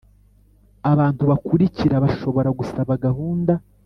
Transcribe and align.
Abantu 0.91 1.23
bakurikira 1.29 1.95
bashobora 2.03 2.49
gusaba 2.59 2.91
gahunda 3.05 3.53